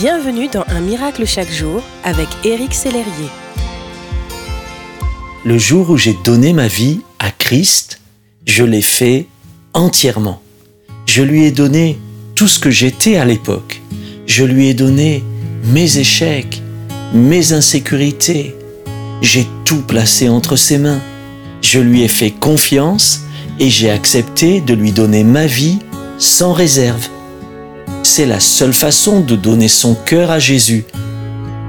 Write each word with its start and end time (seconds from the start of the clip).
Bienvenue 0.00 0.48
dans 0.48 0.64
Un 0.68 0.80
miracle 0.80 1.26
chaque 1.26 1.52
jour 1.52 1.82
avec 2.04 2.26
Éric 2.42 2.72
Sellerier. 2.72 3.28
Le 5.44 5.58
jour 5.58 5.90
où 5.90 5.98
j'ai 5.98 6.16
donné 6.24 6.54
ma 6.54 6.68
vie 6.68 7.02
à 7.18 7.30
Christ, 7.30 8.00
je 8.46 8.64
l'ai 8.64 8.80
fait 8.80 9.26
entièrement. 9.74 10.40
Je 11.04 11.20
lui 11.20 11.44
ai 11.44 11.50
donné 11.50 11.98
tout 12.34 12.48
ce 12.48 12.58
que 12.58 12.70
j'étais 12.70 13.16
à 13.16 13.26
l'époque. 13.26 13.82
Je 14.26 14.42
lui 14.42 14.68
ai 14.68 14.74
donné 14.74 15.22
mes 15.64 15.98
échecs, 15.98 16.62
mes 17.12 17.52
insécurités. 17.52 18.56
J'ai 19.20 19.46
tout 19.66 19.82
placé 19.82 20.30
entre 20.30 20.56
ses 20.56 20.78
mains. 20.78 21.02
Je 21.60 21.78
lui 21.78 22.04
ai 22.04 22.08
fait 22.08 22.30
confiance 22.30 23.20
et 23.58 23.68
j'ai 23.68 23.90
accepté 23.90 24.62
de 24.62 24.72
lui 24.72 24.92
donner 24.92 25.24
ma 25.24 25.44
vie 25.44 25.78
sans 26.16 26.54
réserve. 26.54 27.06
C'est 28.12 28.26
la 28.26 28.40
seule 28.40 28.72
façon 28.72 29.20
de 29.20 29.36
donner 29.36 29.68
son 29.68 29.94
cœur 29.94 30.32
à 30.32 30.40
Jésus, 30.40 30.84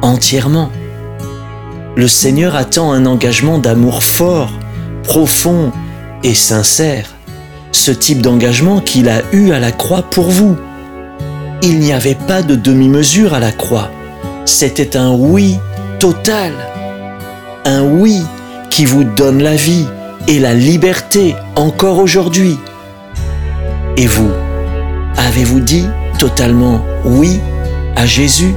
entièrement. 0.01 0.71
Le 1.95 2.07
Seigneur 2.07 2.55
attend 2.55 2.91
un 2.93 3.05
engagement 3.05 3.59
d'amour 3.59 4.01
fort, 4.01 4.49
profond 5.03 5.71
et 6.23 6.33
sincère. 6.33 7.05
Ce 7.71 7.91
type 7.91 8.23
d'engagement 8.23 8.79
qu'il 8.79 9.07
a 9.07 9.21
eu 9.31 9.51
à 9.51 9.59
la 9.59 9.71
croix 9.71 10.01
pour 10.01 10.31
vous. 10.31 10.57
Il 11.61 11.77
n'y 11.77 11.93
avait 11.93 12.15
pas 12.15 12.41
de 12.41 12.55
demi-mesure 12.55 13.35
à 13.35 13.39
la 13.39 13.51
croix. 13.51 13.91
C'était 14.45 14.97
un 14.97 15.13
oui 15.13 15.59
total. 15.99 16.53
Un 17.65 17.83
oui 17.83 18.19
qui 18.71 18.85
vous 18.85 19.03
donne 19.03 19.43
la 19.43 19.55
vie 19.55 19.85
et 20.27 20.39
la 20.39 20.55
liberté 20.55 21.35
encore 21.55 21.99
aujourd'hui. 21.99 22.57
Et 23.95 24.07
vous, 24.07 24.31
avez-vous 25.17 25.59
dit 25.59 25.85
totalement 26.21 26.85
oui 27.03 27.39
à 27.95 28.05
Jésus 28.05 28.53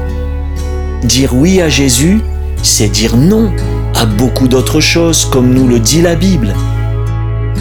Dire 1.03 1.35
oui 1.35 1.63
à 1.63 1.71
Jésus, 1.71 2.21
c'est 2.63 2.89
dire 2.89 3.17
non 3.17 3.51
à 3.95 4.05
beaucoup 4.05 4.49
d'autres 4.49 4.81
choses 4.81 5.25
comme 5.25 5.55
nous 5.55 5.67
le 5.67 5.79
dit 5.79 6.03
la 6.03 6.15
Bible. 6.15 6.53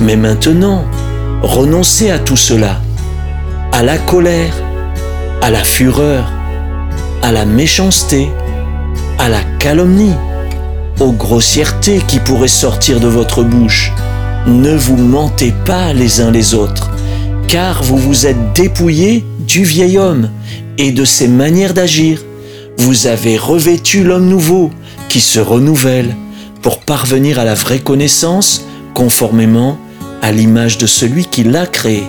Mais 0.02 0.18
maintenant, 0.18 0.84
renoncez 1.42 2.12
à 2.12 2.20
tout 2.20 2.36
cela, 2.36 2.82
à 3.72 3.82
la 3.82 3.98
colère, 3.98 4.54
à 5.42 5.50
la 5.50 5.64
fureur, 5.64 6.30
à 7.22 7.32
la 7.32 7.46
méchanceté, 7.46 8.30
à 9.20 9.30
la 9.30 9.42
calomnie, 9.60 10.16
aux 11.00 11.14
grossièretés 11.14 12.02
qui 12.08 12.20
pourraient 12.20 12.50
sortir 12.50 13.00
de 13.00 13.08
votre 13.08 13.44
bouche. 13.44 13.94
Ne 14.48 14.76
vous 14.76 14.98
mentez 14.98 15.54
pas 15.66 15.94
les 15.94 16.20
uns 16.20 16.32
les 16.32 16.54
autres, 16.56 16.92
car 17.54 17.84
vous 17.84 18.00
vous 18.00 18.26
êtes 18.26 18.54
dépouillés 18.56 19.24
du 19.38 19.64
vieil 19.64 20.00
homme 20.00 20.32
et 20.80 20.92
de 20.92 21.06
ses 21.06 21.28
manières 21.28 21.76
d'agir. 21.76 22.20
Vous 22.80 23.06
avez 23.06 23.38
revêtu 23.38 24.04
l'homme 24.04 24.28
nouveau 24.28 24.72
qui 25.08 25.20
se 25.22 25.40
renouvelle 25.40 26.16
pour 26.64 26.80
parvenir 26.80 27.38
à 27.38 27.44
la 27.44 27.54
vraie 27.54 27.78
connaissance 27.78 28.66
conformément 28.96 29.78
à 30.24 30.32
l'image 30.32 30.80
de 30.80 30.88
celui 30.88 31.26
qui 31.26 31.44
l'a 31.44 31.68
créé. 31.68 32.06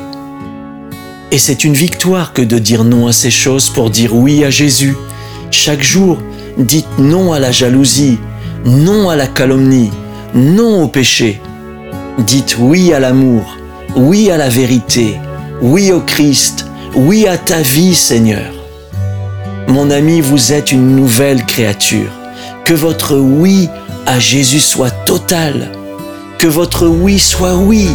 Et 1.30 1.36
c'est 1.36 1.62
une 1.62 1.74
victoire 1.74 2.32
que 2.32 2.40
de 2.40 2.58
dire 2.58 2.82
non 2.82 3.06
à 3.06 3.12
ces 3.12 3.30
choses 3.30 3.68
pour 3.68 3.90
dire 3.90 4.16
oui 4.16 4.46
à 4.46 4.50
Jésus. 4.50 4.96
Chaque 5.50 5.82
jour, 5.82 6.22
dites 6.56 6.98
non 6.98 7.34
à 7.34 7.38
la 7.38 7.52
jalousie, 7.52 8.16
non 8.64 9.10
à 9.10 9.16
la 9.16 9.26
calomnie, 9.26 9.90
non 10.34 10.84
au 10.84 10.88
péché. 10.88 11.38
Dites 12.26 12.56
oui 12.58 12.94
à 12.94 12.98
l'amour, 12.98 13.58
oui 13.94 14.30
à 14.30 14.38
la 14.38 14.48
vérité, 14.48 15.18
oui 15.64 15.92
au 15.92 16.00
Christ, 16.00 16.66
oui 16.94 17.26
à 17.26 17.38
ta 17.38 17.62
vie 17.62 17.94
Seigneur. 17.94 18.52
Mon 19.66 19.90
ami, 19.90 20.20
vous 20.20 20.52
êtes 20.52 20.72
une 20.72 20.94
nouvelle 20.94 21.42
créature. 21.46 22.10
Que 22.66 22.74
votre 22.74 23.16
oui 23.16 23.70
à 24.04 24.18
Jésus 24.18 24.60
soit 24.60 24.90
total. 24.90 25.72
Que 26.38 26.46
votre 26.46 26.86
oui 26.86 27.18
soit 27.18 27.56
oui. 27.56 27.88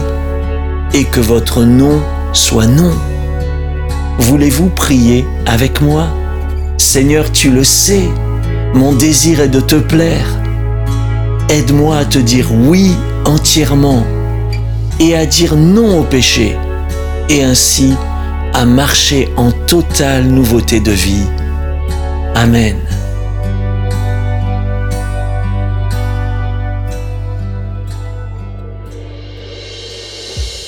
Et 0.95 1.03
que 1.03 1.19
votre 1.19 1.63
non 1.63 2.01
soit 2.33 2.66
non. 2.66 2.91
Voulez-vous 4.17 4.69
prier 4.69 5.27
avec 5.45 5.79
moi? 5.79 6.07
Seigneur, 6.77 7.31
tu 7.31 7.51
le 7.51 7.63
sais, 7.63 8.09
mon 8.73 8.94
désir 8.94 9.41
est 9.41 9.47
de 9.47 9.61
te 9.61 9.75
plaire. 9.75 10.39
Aide-moi 11.49 11.97
à 11.97 12.05
te 12.05 12.17
dire 12.17 12.49
oui 12.51 12.95
entièrement 13.25 14.07
et 14.99 15.15
à 15.15 15.27
dire 15.27 15.55
non 15.55 15.99
au 15.99 16.03
péché 16.03 16.57
et 17.29 17.44
ainsi 17.44 17.94
à 18.53 18.66
marcher 18.66 19.29
en 19.38 19.51
totale 19.51 20.25
nouveauté 20.25 20.79
de 20.79 20.91
vie. 20.91 21.28
Amen. 22.35 22.78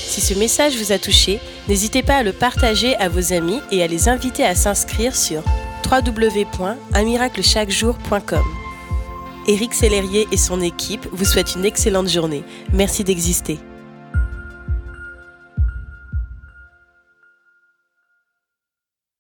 Si 0.08 0.22
ce 0.22 0.34
message 0.36 0.78
vous 0.78 0.92
a 0.92 1.00
touché, 1.00 1.40
n'hésitez 1.68 2.04
pas 2.04 2.18
à 2.18 2.24
le 2.24 2.34
partager 2.34 2.96
à 2.98 3.10
vos 3.10 3.34
amis 3.34 3.60
et 3.72 3.82
à 3.82 3.88
les 3.88 4.10
inviter 4.10 4.46
à 4.46 4.54
s'inscrire 4.56 5.16
sur 5.16 5.42
www.unmiraclechaquejour.com. 5.90 8.44
Éric 9.48 9.74
Sellerier 9.74 10.28
et 10.32 10.38
son 10.38 10.62
équipe 10.62 11.08
vous 11.12 11.26
souhaitent 11.26 11.56
une 11.56 11.66
excellente 11.66 12.10
journée. 12.10 12.44
Merci 12.72 13.04
d'exister. 13.04 13.58